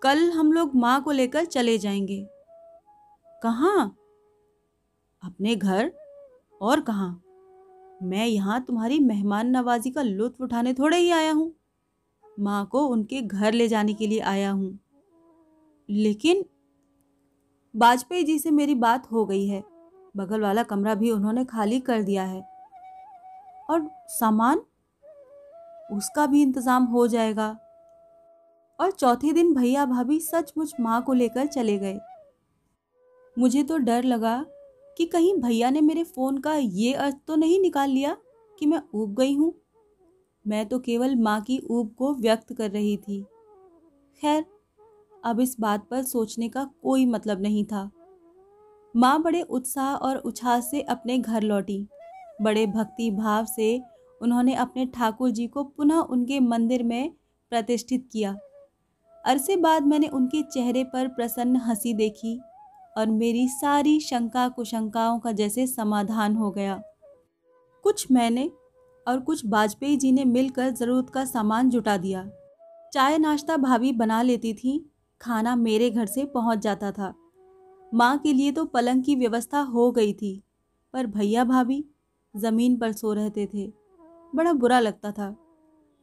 कल 0.01 0.31
हम 0.31 0.51
लोग 0.51 0.75
माँ 0.75 1.01
को 1.03 1.11
लेकर 1.11 1.45
चले 1.45 1.77
जाएँगे। 1.77 2.27
कहाँ? 3.43 3.97
अपने 5.23 5.55
घर। 5.55 5.91
और 6.61 6.81
कहाँ? 6.81 7.23
मैं 8.03 8.25
यहाँ 8.25 8.63
तुम्हारी 8.63 8.99
मेहमान 8.99 9.47
नवाजी 9.47 9.91
का 9.91 10.01
लुत्फ 10.01 10.41
उठाने 10.41 10.73
थोड़े 10.73 10.97
ही 10.97 11.11
आया 11.11 11.31
हूँ। 11.31 11.55
माँ 12.39 12.65
को 12.65 12.87
उनके 12.87 13.21
घर 13.21 13.53
ले 13.53 13.67
जाने 13.67 13.93
के 13.93 14.07
लिए 14.07 14.19
आया 14.19 14.51
हूँ। 14.51 14.79
लेकिन 15.89 16.45
वाजपेयी 17.75 18.23
जी 18.23 18.39
से 18.39 18.51
मेरी 18.51 18.75
बात 18.75 19.11
हो 19.11 19.25
गई 19.25 19.47
है। 19.47 19.63
बगल 20.17 20.41
वाला 20.41 20.63
कमरा 20.63 20.95
भी 20.95 21.11
उन्होंने 21.11 21.45
खाली 21.45 21.79
कर 21.79 22.01
दिया 22.01 22.23
है। 22.23 22.56
और 23.69 23.89
सामान 24.09 24.61
उसका 25.89 26.25
भी 26.25 26.41
इंतज़ाम 26.41 26.83
हो 26.85 27.07
जाएगा। 27.07 27.47
और 28.79 28.91
चौथे 28.91 29.31
दिन 29.33 29.53
भैया 29.53 29.85
भाभी 29.85 30.19
सचमुच 30.19 30.73
माँ 30.79 31.01
को 31.01 31.13
लेकर 31.13 31.47
चले 31.47 31.77
गए। 31.77 31.99
मुझे 33.37 33.63
तो 33.63 33.77
डर 33.77 34.03
लगा 34.03 34.43
कि 34.97 35.05
कहीं 35.05 35.33
भैया 35.33 35.69
ने 35.69 35.81
मेरे 35.81 36.03
फ़ोन 36.03 36.37
का 36.37 36.55
ये 36.55 36.93
अर्थ 36.93 37.17
तो 37.27 37.35
नहीं 37.35 37.59
निकाल 37.59 37.89
लिया 37.89 38.15
कि 38.57 38.65
मैं 38.65 38.81
ऊब 38.95 39.15
गई 39.15 39.33
हूँ। 39.35 39.53
मैं 40.45 40.65
तो 40.65 40.79
केवल 40.79 41.15
माँ 41.15 41.39
की 41.41 41.59
ऊब 41.69 41.93
को 41.97 42.13
व्यक्त 42.15 42.53
कर 42.53 42.71
रही 42.71 42.95
थी। 42.97 43.21
खैर, 44.21 44.45
अब 45.23 45.39
इस 45.39 45.55
बात 45.59 45.87
पर 45.91 46.03
सोचने 46.03 46.49
का 46.49 46.63
कोई 46.83 47.05
मतलब 47.05 47.41
नहीं 47.41 47.65
था। 47.65 47.89
माँ 48.95 49.21
बड़े 49.21 49.41
उत्साह 49.41 49.93
और 49.95 50.17
उछास 50.17 50.69
से 50.71 50.81
अपने 50.81 51.17
घर 51.17 51.41
लौटी। 51.41 51.87
बड़े 52.39 52.65
भक्ति 52.67 53.09
भाव 53.11 53.45
से 53.45 53.79
उन्होंने 54.21 54.53
अपने 54.55 54.85
ठाकुर 54.85 55.29
जी 55.29 55.47
को 55.47 55.63
पुनः 55.63 55.99
उनके 55.99 56.39
मंदिर 56.39 56.83
में 56.83 57.11
प्रतिष्ठित 57.51 58.07
किया। 58.11 58.35
अरसे 59.23 59.55
बाद 59.55 59.85
मैंने 59.85 60.07
उनके 60.07 60.41
चेहरे 60.43 60.83
पर 60.83 61.07
प्रसन्न 61.07 61.55
हँसी 61.55 61.93
देखी 61.93 62.39
और 62.97 63.07
मेरी 63.07 63.47
सारी 63.49 63.99
शंका 63.99 64.47
कुशंकाओं 64.49 65.19
का 65.19 65.31
जैसे 65.31 65.67
समाधान 65.67 66.35
हो 66.35 66.51
गया। 66.51 66.81
कुछ 67.85 68.05
मैंने 68.11 68.49
और 69.07 69.19
कुछ 69.19 69.45
वाजपेयी 69.45 69.97
जी 69.97 70.11
ने 70.11 70.25
मिलकर 70.25 70.69
ज़रूरत 70.69 71.09
का 71.09 71.25
सामान 71.25 71.69
जुटा 71.69 71.97
दिया। 71.97 72.27
चाय 72.93 73.17
नाश्ता 73.17 73.57
भाभी 73.57 73.91
बना 73.91 74.21
लेती 74.21 74.53
थी, 74.53 74.79
खाना 75.21 75.55
मेरे 75.55 75.89
घर 75.89 76.05
से 76.05 76.25
पहुँच 76.25 76.59
जाता 76.59 76.91
था। 76.91 77.13
माँ 77.91 78.17
के 78.17 78.33
लिए 78.33 78.51
तो 78.51 78.65
पलंग 78.65 79.03
की 79.03 79.15
व्यवस्था 79.15 79.59
हो 79.59 79.91
गई 79.91 80.13
थी, 80.13 80.41
पर 80.93 81.07
भैया 81.07 81.43
भाभी 81.43 81.83
ज़मीन 82.37 82.77
पर 82.77 82.91
सो 82.91 83.13
रहते 83.13 83.45
थे। 83.53 83.67
बड़ा 84.35 84.53
बुरा 84.53 84.79
लगता 84.79 85.11
था। 85.11 85.29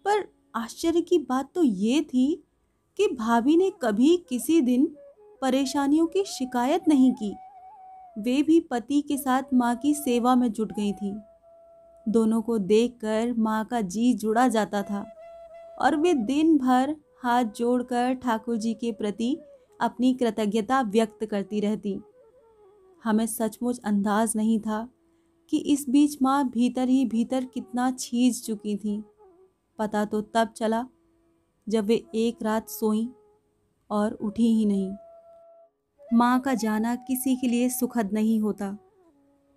पर 0.04 0.24
आश्चर्य 0.54 1.00
की 1.00 1.18
बात 1.18 1.50
तो 1.54 1.62
ये 1.62 2.00
थी 2.02 2.44
कि 2.98 3.06
भाभी 3.08 3.56
ने 3.56 3.70
कभी 3.82 4.16
किसी 4.28 4.60
दिन 4.60 4.86
परेशानियों 5.42 6.06
की 6.06 6.24
शिकायत 6.24 6.88
नहीं 6.88 7.12
की। 7.12 7.34
वे 8.18 8.42
भी 8.42 8.60
पति 8.60 9.00
के 9.00 9.16
साथ 9.16 9.42
माँ 9.54 9.74
की 9.76 9.94
सेवा 9.94 10.34
में 10.34 10.52
जुट 10.52 10.72
गई 10.72 10.92
थी। 10.92 11.14
दोनों 12.06 12.42
को 12.42 12.58
देखकर 12.58 13.34
माँ 13.38 13.64
का 13.64 13.80
जी 13.80 14.12
जुड़ा 14.14 14.48
जाता 14.48 14.82
था 14.82 15.04
और 15.80 15.96
वे 15.96 16.14
दिन 16.14 16.56
भर 16.58 16.96
हाथ 17.22 17.44
जोड़कर 17.44 18.14
ठाकुर 18.14 18.56
जी 18.56 18.74
के 18.74 18.92
प्रति 18.92 19.36
अपनी 19.80 20.14
कृतज्ञता 20.14 20.80
व्यक्त 20.82 21.24
करती 21.24 21.60
रहती। 21.60 22.00
हमें 23.04 23.26
सचमुच 23.26 23.80
अंदाज 23.84 24.32
नहीं 24.36 24.60
था 24.60 24.88
कि 25.54 25.58
इस 25.62 25.84
बीच 25.88 26.16
माँ 26.22 26.48
भीतर 26.48 26.88
ही 26.88 27.04
भीतर 27.06 27.44
कितना 27.44 27.90
छीज 27.90 28.42
चुकी 28.44 28.76
थी। 28.76 29.02
पता 29.78 30.04
तो 30.04 30.20
तब 30.34 30.52
चला 30.56 30.82
जब 31.66 31.84
वे 31.84 32.00
एक 32.14 32.42
रात 32.42 32.68
सोई 32.68 33.06
और 33.90 34.12
उठी 34.12 34.46
ही 34.48 34.64
नहीं। 34.66 34.90
माँ 36.00 36.40
का 36.40 36.54
जाना 36.54 36.94
किसी 36.96 37.36
के 37.36 37.48
लिए 37.48 37.68
सुखद 37.68 38.12
नहीं 38.12 38.40
होता, 38.40 38.72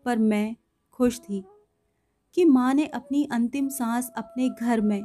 पर 0.05 0.17
मैं 0.17 0.55
खुश 0.99 1.19
थी 1.19 1.43
कि 2.37 2.45
माँ 2.45 2.73
ने 2.73 2.85
अपनी 2.85 3.23
अंतिम 3.31 3.69
सांस 3.69 4.11
अपने 4.17 4.49
घर 4.51 4.81
में, 4.81 5.01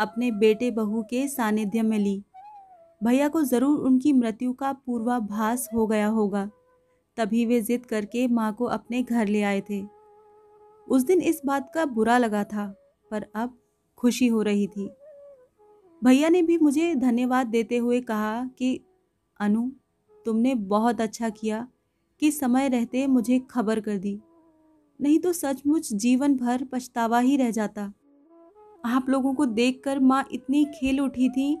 अपने 0.00 0.30
बेटे 0.32 0.70
बहू 0.72 1.02
के 1.02 1.26
सानिध्य 1.28 1.82
में 1.82 1.98
ली। 1.98 2.22
भैया 3.00 3.28
को 3.28 3.44
ज़रूर 3.44 3.78
उनकी 3.78 4.12
मृत्यु 4.12 4.52
का 4.52 4.72
पूर्वाभास 4.74 5.68
हो 5.74 5.86
गया 5.86 6.08
होगा, 6.10 6.48
तभी 7.16 7.46
वे 7.46 7.60
जिद 7.62 7.86
करके 7.86 8.28
माँ 8.28 8.52
को 8.54 8.64
अपने 8.72 9.02
घर 9.02 9.26
ले 9.28 9.42
आए 9.44 9.60
थे। 9.60 10.01
उस 10.88 11.02
दिन 11.02 11.22
इस 11.22 11.42
बात 11.46 11.72
का 11.74 11.84
बुरा 11.84 12.18
लगा 12.18 12.44
था, 12.44 12.74
पर 13.10 13.26
अब 13.34 13.58
खुशी 13.98 14.26
हो 14.26 14.42
रही 14.42 14.66
थी। 14.66 14.90
भैया 16.04 16.28
ने 16.28 16.42
भी 16.42 16.58
मुझे 16.58 16.94
धन्यवाद 16.94 17.46
देते 17.46 17.76
हुए 17.76 18.00
कहा 18.00 18.44
कि, 18.44 18.80
अनु, 19.40 19.70
तुमने 20.24 20.54
बहुत 20.54 21.00
अच्छा 21.00 21.28
किया 21.28 21.68
कि 22.20 22.30
समय 22.30 22.68
रहते 22.68 23.06
मुझे 23.06 23.38
खबर 23.38 23.80
कर 23.80 23.98
दी। 23.98 24.20
नहीं 25.00 25.18
तो 25.18 25.32
सचमुच 25.32 25.92
जीवन 25.92 26.36
भर 26.36 26.64
पछतावा 26.72 27.18
ही 27.18 27.36
रह 27.36 27.50
जाता। 27.50 27.92
आप 28.84 29.06
लोगों 29.08 29.34
को 29.34 29.46
देखकर 29.46 29.98
माँ 29.98 30.28
इतनी 30.32 30.64
खेल 30.64 31.00
उठी 31.00 31.28
थी 31.28 31.58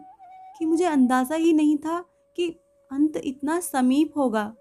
कि 0.58 0.66
मुझे 0.66 0.84
अंदाज़ा 0.84 1.36
ही 1.36 1.52
नहीं 1.52 1.78
था 1.78 2.04
कि 2.36 2.48
अंत 2.92 3.16
इतना 3.16 3.60
समीप 3.60 4.12
होगा। 4.16 4.54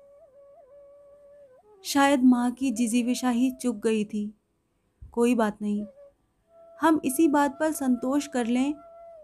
शायद 1.84 2.24
माँ 2.24 2.52
की 2.52 2.72
जिजीविशा 2.72 3.30
ही 3.30 3.52
चुक 3.52 3.76
गई 3.76 4.06
थी। 4.06 4.34
कोई 5.14 5.36
बात 5.36 5.58
नहीं। 5.62 5.86
हम 6.80 7.00
इसी 7.06 7.28
बात 7.28 7.58
पर 7.60 7.72
संतोष 7.72 8.28
कर 8.28 8.46
लें 8.46 8.74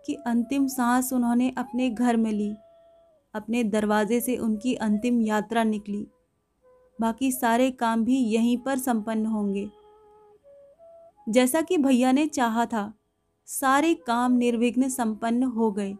कि 0.05 0.13
अंतिम 0.27 0.67
सांस 0.67 1.13
उन्होंने 1.13 1.53
अपने 1.57 1.89
घर 1.89 2.17
में 2.17 2.31
ली, 2.31 2.55
अपने 3.33 3.63
दरवाजे 3.63 4.19
से 4.21 4.37
उनकी 4.37 4.73
अंतिम 4.75 5.21
यात्रा 5.21 5.63
निकली। 5.63 6.07
बाकी 7.01 7.31
सारे 7.31 7.71
काम 7.71 8.03
भी 8.03 8.17
यहीं 8.17 8.57
पर 8.57 8.77
संपन्न 8.77 9.25
होंगे। 9.25 9.69
जैसा 11.29 11.61
कि 11.61 11.77
भैया 11.77 12.11
ने 12.11 12.25
चाहा 12.27 12.65
था, 12.65 12.93
सारे 13.47 13.93
काम 13.93 14.31
निर्विघ्न 14.31 14.89
संपन्न 14.89 15.43
हो 15.43 15.71
गए। 15.71 15.95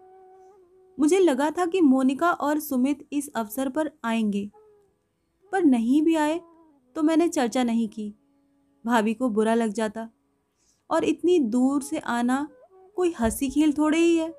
मुझे 0.98 1.20
लगा 1.20 1.50
था 1.50 1.65
कि 1.65 1.82
मोनिका 1.82 2.32
और 2.32 2.60
सुमित 2.60 3.08
इस 3.13 3.29
अवसर 3.36 3.70
पर 3.70 3.91
आएँगे, 4.03 4.50
पर 5.51 5.63
नहीं 5.63 6.01
भी 6.01 6.15
आए 6.15 6.39
तो 6.96 7.03
मैंने 7.03 7.27
चर्चा 7.27 7.63
नहीं 7.63 7.88
की। 7.89 8.13
भाभी 8.88 9.13
को 9.13 9.29
बुरा 9.29 9.53
लग 9.53 9.72
जाता। 9.72 10.10
और 10.89 11.03
इतनी 11.03 11.39
दूर 11.39 11.82
से 11.82 11.98
आना 11.98 12.48
कोई 12.96 13.13
हँसी 13.20 13.50
खेल 13.50 13.74
थोड़े 13.74 13.98
ही 13.98 14.17
है। 14.17 14.29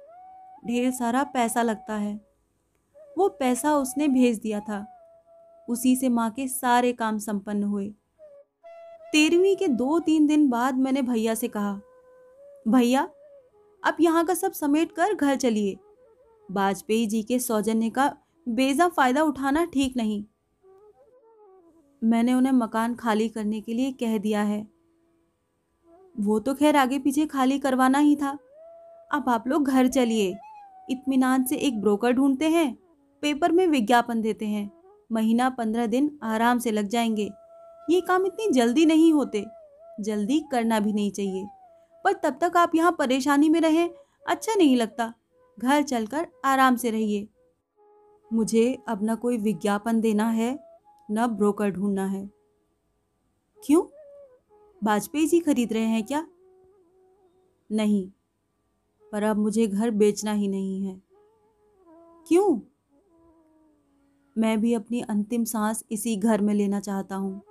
ढेर 0.67 0.91
सारा 0.91 1.23
पैसा 1.25 1.63
लगता 1.63 1.95
है। 1.95 2.15
वो 3.19 3.29
पैसा 3.29 3.75
उसने 3.77 4.09
भेज 4.09 4.39
दिया 4.39 4.61
था। 4.61 4.87
उसी 5.69 5.95
से 5.97 6.09
माँ 6.09 6.31
के 6.31 6.47
सारे 6.49 6.93
काम 6.93 7.19
संपन्न 7.19 7.63
हुए। 7.63 7.89
तेरहवीं 9.13 9.57
के 9.57 9.69
दो 9.69 9.99
तीन 9.99 10.27
दिन 10.27 10.49
बाद 10.49 10.79
मैंने 10.79 11.03
भैया 11.03 11.35
से 11.35 11.49
कहा, 11.49 11.81
भैया, 12.69 13.03
अब 13.83 13.97
यहाँ 14.01 14.25
का 14.25 14.35
सब 14.35 14.53
समेट 14.53 14.93
कर 14.93 15.15
घर 15.15 15.37
चलिए। 15.37 15.77
वाजपेयी 16.49 17.07
जी 17.07 17.23
के 17.23 17.39
सौजन्य 17.39 17.91
का 17.91 18.07
बेजा 18.47 18.89
फ़ायदा 18.89 19.23
उठाना 19.23 19.65
ठीक 19.65 19.97
नहीं। 19.97 20.25
मैंने 22.05 22.35
उन्हें 22.35 22.53
मकान 22.53 22.95
खाली 22.95 23.29
करने 23.29 23.61
के 23.61 23.75
लिए 23.75 23.93
कह 23.93 24.19
दिया 24.19 24.43
है। 24.43 24.69
वो 26.21 26.41
तो 26.41 26.55
खैर 26.55 26.77
आगे 26.77 26.99
पीछे 26.99 27.27
खाली 27.27 27.59
करवाना 27.59 27.99
ही 27.99 28.17
था। 28.17 28.39
अब 29.13 29.25
आप 29.29 29.49
लोग 29.49 29.65
घर 29.65 29.89
चलिए। 29.89 30.37
इतमान 30.91 31.45
से 31.45 31.57
एक 31.57 31.81
ब्रोकर 31.81 32.13
ढूंढते 32.13 32.49
हैं। 32.49 32.79
पेपर 33.23 33.53
में 33.53 33.67
विज्ञापन 33.67 34.21
देते 34.21 34.47
हैं। 34.47 34.71
महीना 35.13 35.51
पंद्रह 35.51 35.87
दिन 35.87 36.19
आराम 36.23 36.59
से 36.59 36.71
लग 36.71 36.89
जाएँगे। 36.89 37.31
ये 37.91 38.01
काम 38.01 38.27
इतनी 38.27 38.53
जल्दी 38.53 38.87
नहीं 38.87 39.13
होते। 39.13 39.47
जल्दी 40.01 40.45
करना 40.53 40.81
भी 40.81 40.93
नहीं 40.93 41.11
चाहिए। 41.11 41.47
पर 42.05 42.13
तब 42.13 42.39
तक 42.41 42.57
आप 42.57 42.75
यहाँ 42.75 42.93
परेशानी 42.93 43.49
में 43.49 43.61
रहें 43.61 43.91
अच्छा 44.29 44.55
नहीं 44.55 44.77
लगता। 44.77 45.15
घर 45.61 45.83
चलकर 45.83 46.27
आराम 46.45 46.77
से 46.77 46.91
रहिए। 46.91 47.29
मुझे 48.33 48.79
अब 48.89 49.01
न 49.03 49.15
कोई 49.15 49.39
विज्ञापन 49.39 50.01
देना 50.01 50.29
है। 50.29 50.68
न 51.11 51.27
ब्रोकर 51.27 51.71
ढूंढना 51.71 52.07
है। 52.07 52.31
क्यों? 53.67 53.83
वाजपेयी 54.85 55.27
जी 55.27 55.41
खरीद 55.41 55.73
रहे 55.73 55.83
हैं 55.83 56.05
क्या? 56.05 56.27
नहीं, 57.73 58.11
पर 59.13 59.23
अब 59.23 59.37
मुझे 59.37 59.67
घर 59.67 59.91
बेचना 59.91 60.33
ही 60.33 60.49
नहीं 60.49 60.87
है। 60.87 61.03
क्यों? 62.27 62.61
मैं 64.39 64.61
भी 64.61 64.75
अपनी 64.75 65.01
अंतिम 65.01 65.45
सांस 65.45 65.85
इसी 65.91 66.17
घर 66.17 66.41
में 66.41 66.55
लेना 66.55 66.81
चाहता 66.81 67.17
हूँ। 67.17 67.43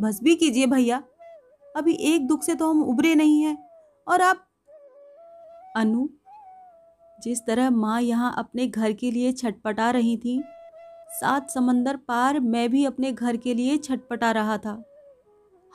बस 0.00 0.20
भी 0.22 0.34
कीजिए 0.34 0.66
भैया, 0.66 1.02
अभी 1.76 1.94
एक 1.94 2.26
दुख 2.26 2.42
से 2.42 2.54
तो 2.54 2.70
हम 2.70 2.82
उभरे 2.82 3.14
नहीं 3.14 3.42
हैं, 3.42 3.70
और 4.08 4.20
आप, 4.20 4.46
अनु, 5.76 6.08
जिस 7.22 7.46
तरह 7.46 7.70
माँ 7.70 8.00
यहाँ 8.02 8.34
अपने 8.38 8.66
घर 8.66 8.92
के 8.92 9.10
लिए 9.10 9.32
छटपटा 9.32 9.90
रही 9.90 10.16
थी 10.16 10.42
सात 11.14 11.50
समंदर 11.50 11.96
पार 11.96 12.40
मैं 12.40 12.68
भी 12.70 12.84
अपने 12.84 13.12
घर 13.12 13.36
के 13.36 13.54
लिए 13.54 13.76
छटपटा 13.78 14.30
रहा 14.32 14.58
था। 14.58 14.82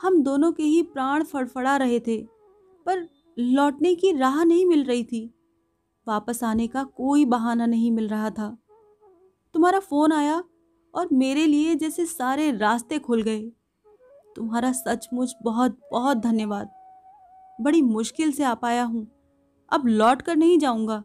हम 0.00 0.22
दोनों 0.22 0.52
के 0.52 0.62
ही 0.62 0.82
प्राण 0.82 1.24
फड़फड़ा 1.24 1.76
रहे 1.76 2.00
थे, 2.00 2.22
पर 2.86 3.08
लौटने 3.38 3.94
की 3.94 4.12
राह 4.12 4.44
नहीं 4.44 4.66
मिल 4.66 4.84
रही 4.84 5.04
थी। 5.04 5.34
वापस 6.06 6.44
आने 6.44 6.66
का 6.66 6.84
कोई 6.84 7.24
बहाना 7.24 7.66
नहीं 7.66 7.90
मिल 7.90 8.08
रहा 8.08 8.30
था। 8.30 8.56
तुम्हारा 9.54 9.78
फ़ोन 9.78 10.12
आया 10.12 10.44
और 10.94 11.08
मेरे 11.12 11.46
लिए 11.46 11.74
जैसे 11.74 12.06
सारे 12.06 12.50
रास्ते 12.52 12.98
खुल 12.98 13.22
गए। 13.22 13.40
तुम्हारा 14.36 14.72
सचमुच 14.72 15.34
बहुत 15.42 15.78
बहुत 15.92 16.16
धन्यवाद। 16.16 16.70
बड़ी 17.60 17.82
मुश्किल 17.82 18.32
से 18.32 18.44
आ 18.44 18.54
पाया 18.54 18.82
हूँ। 18.82 19.06
अब 19.72 19.86
लौट 19.86 20.22
कर 20.22 20.36
नहीं 20.36 20.58
जाऊँगा। 20.58 21.02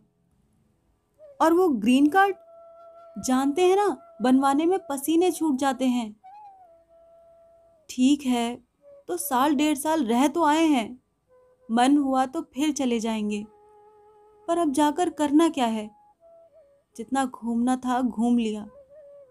और 1.42 1.54
वो 1.54 1.68
ग्रीन 1.70 2.08
कार्ड? 2.08 2.36
जानते 3.25 3.62
हैं 3.62 3.75
ना 3.75 4.04
बनवाने 4.22 4.65
में 4.65 4.79
पसीने 4.79 5.31
छूट 5.31 5.55
जाते 5.55 5.86
हैं। 5.86 6.15
ठीक 7.89 8.25
है 8.25 8.63
तो 9.07 9.17
साल 9.17 9.55
डेढ़ 9.55 9.77
साल 9.77 10.05
रह 10.05 10.27
तो 10.27 10.43
आए 10.43 10.65
हैं। 10.65 11.00
मन 11.72 11.98
हुआ 11.98 12.25
तो 12.25 12.41
फिर 12.41 12.72
चले 12.72 13.00
जाएँगे। 13.00 13.45
पर 14.48 14.57
अब 14.57 14.72
जाकर 14.72 15.10
करना 15.10 15.50
क्या 15.50 15.65
है? 15.65 15.89
जितना 16.98 17.25
घूमना 17.25 17.75
था 17.75 18.01
घूम 18.01 18.38
लिया, 18.38 18.67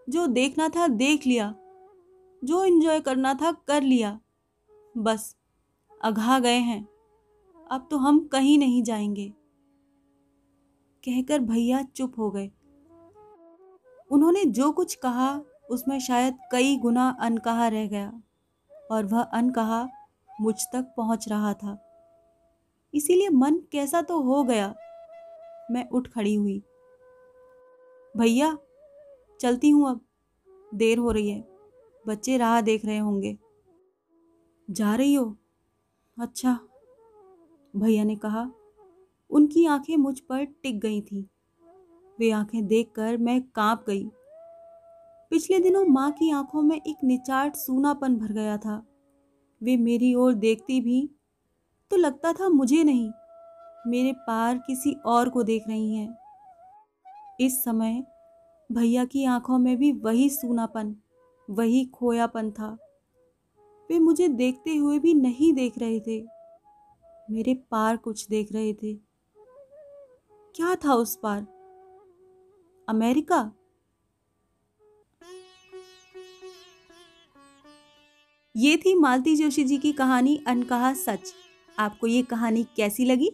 जो 0.09 0.27
देखना 0.27 0.69
था 0.69 0.87
देख 0.87 1.27
लिया, 1.27 1.55
जो 2.43 2.63
एंजॉय 2.63 2.99
करना 2.99 3.33
था 3.33 3.51
कर 3.51 3.81
लिया। 3.81 4.19
बस, 4.97 5.35
अघा 6.01 6.39
गए 6.39 6.57
हैं। 6.59 6.87
अब 7.71 7.87
तो 7.91 7.97
हम 7.97 8.27
कहीं 8.27 8.57
नहीं 8.57 8.83
जाएँगे। 8.83 9.33
कहकर 11.03 11.39
भैया 11.39 11.81
चुप 11.83 12.13
हो 12.17 12.31
गए। 12.31 12.51
उन्होंने 14.11 14.45
जो 14.45 14.71
कुछ 14.71 14.95
कहा, 14.95 15.41
उसमें 15.69 15.99
शायद 15.99 16.37
कई 16.51 16.77
गुना 16.77 17.17
अनकहा 17.19 17.67
रह 17.67 17.87
गया, 17.87 18.21
और 18.91 19.05
वह 19.05 19.21
अनकहा 19.21 19.87
मुझ 20.41 20.55
तक 20.73 20.93
पहुँच 20.97 21.29
रहा 21.29 21.53
था। 21.53 21.77
इसीलिए 22.93 23.29
मन 23.29 23.55
कैसा 23.71 24.01
तो 24.01 24.21
हो 24.21 24.43
गया, 24.43 24.75
मैं 25.71 25.89
उठ 25.89 26.07
खड़ी 26.07 26.35
हुई। 26.35 26.61
भैया, 28.17 28.57
चलती 29.39 29.69
हूँ 29.69 29.89
अब, 29.89 30.01
देर 30.73 30.97
हो 30.97 31.11
रही 31.11 31.29
है, 31.29 31.47
बच्चे 32.07 32.37
राह 32.37 32.61
देख 32.61 32.85
रहे 32.85 32.97
होंगे। 32.97 33.37
जा 34.69 34.95
रही 34.95 35.13
हो? 35.13 35.35
अच्छा 36.17 36.59
भैया 37.75 38.03
ने 38.03 38.15
कहा, 38.15 38.51
उनकी 39.29 39.65
आँखें 39.65 39.97
मुझ 39.97 40.19
पर 40.19 40.43
टिक 40.43 40.79
गई 40.79 41.01
थीं। 41.01 41.23
वे 42.19 42.29
आँखें 42.31 42.65
देखकर 42.67 43.17
मैं 43.17 43.41
काँप 43.55 43.83
गई। 43.87 44.05
पिछले 45.31 45.59
दिनों 45.59 45.85
माँ 45.85 46.11
की 46.11 46.29
आँखों 46.31 46.61
में 46.61 46.75
एक 46.77 47.03
निचाट 47.03 47.55
सूनापन 47.55 48.15
भर 48.17 48.31
गया 48.31 48.57
था। 48.57 48.81
वे 49.61 49.75
मेरी 49.77 50.13
ओर 50.15 50.33
देखती 50.33 50.79
भी 50.81 51.09
तो 51.91 51.97
लगता 51.97 52.33
था 52.33 52.49
मुझे 52.49 52.83
नहीं, 52.83 53.09
मेरे 53.87 54.11
पार 54.27 54.57
किसी 54.57 54.91
और 55.05 55.29
को 55.29 55.43
देख 55.43 55.67
रही 55.67 55.95
हैं। 55.95 56.17
इस 57.39 57.63
समय 57.63 58.03
भैया 58.69 59.05
की 59.05 59.25
आँखों 59.25 59.57
में 59.57 59.75
भी 59.77 59.91
वही 59.93 60.29
सूनापन, 60.29 60.95
वही 61.47 61.83
खोयापन 61.85 62.51
था। 62.51 62.77
वे 63.89 63.99
मुझे 63.99 64.27
देखते 64.27 64.75
हुए 64.75 64.99
भी 64.99 65.13
नहीं 65.13 65.51
देख 65.53 65.77
रहे 65.77 65.99
थे, 65.99 66.19
मेरे 67.27 67.53
पार 67.71 67.97
कुछ 67.97 68.27
देख 68.29 68.53
रहे 68.53 68.73
थे। 68.73 68.93
क्या 70.55 70.75
था 70.75 70.93
उस 70.93 71.15
पार? 71.23 71.45
अमेरिका। 72.87 73.51
ये 78.55 78.77
थी 78.77 78.93
मालती 78.95 79.35
जोशी 79.35 79.63
जी 79.63 79.77
की 79.77 79.91
कहानी 79.91 80.43
अनकहा 80.47 80.93
सच। 80.93 81.33
आपको 81.79 82.07
ये 82.07 82.21
कहानी 82.23 82.63
कैसी 82.75 83.05
लगी? 83.05 83.31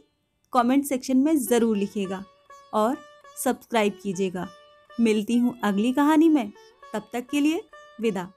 कमेंट 0.54 0.86
सेक्शन 0.86 1.18
में 1.18 1.36
ज़रूर 1.38 1.78
लिखिएगा 1.78 2.24
और 2.74 2.98
सब्सक्राइब 3.38 4.00
कीजिएगा। 4.04 4.48
मिलती 5.00 5.38
हूँ 5.38 5.58
अगली 5.64 5.94
कहानी 5.94 6.30
में। 6.30 6.52
तब 6.94 7.10
तक 7.14 7.28
के 7.32 7.40
लिए 7.40 7.64
विदा। 8.02 8.32